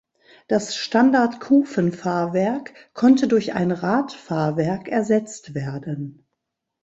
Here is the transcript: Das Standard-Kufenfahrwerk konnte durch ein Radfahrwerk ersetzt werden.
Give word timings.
Das 0.47 0.75
Standard-Kufenfahrwerk 0.75 2.73
konnte 2.95 3.27
durch 3.27 3.53
ein 3.53 3.69
Radfahrwerk 3.71 4.87
ersetzt 4.87 5.53
werden. 5.53 6.25